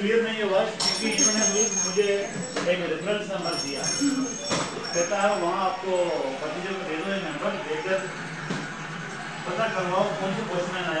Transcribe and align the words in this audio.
Clear 0.00 0.20
नहीं 0.24 0.42
हुआ 0.42 0.60
क्योंकि 0.74 1.08
इन्होंने 1.14 1.62
मुझे 1.86 2.04
एक 2.72 2.78
रेफरेंस 2.90 3.24
नंबर 3.30 3.54
दिया। 3.64 3.80
कहता 4.94 5.16
है, 5.22 5.28
वहाँ 5.40 5.64
आपको 5.64 5.96
भतीजे 6.40 6.70
को 6.76 6.82
दे 6.88 6.94
दो 7.00 7.10
ये 7.10 7.18
नंबर 7.24 7.50
देकर 7.66 7.98
पता 9.44 9.66
करवाओ, 9.74 10.04
कौन 10.20 10.30
से 10.36 10.42
क्वेश्चन 10.48 10.88
आया 10.92 10.99